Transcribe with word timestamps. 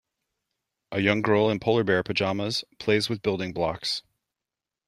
A 0.91 0.99
young 0.99 1.21
girl 1.21 1.47
in 1.51 1.59
polar 1.59 1.83
bear 1.83 2.01
pajamas 2.01 2.63
plays 2.79 3.07
with 3.07 3.21
building 3.21 3.53
blocks. 3.53 4.01